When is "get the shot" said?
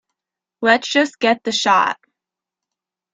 1.19-1.99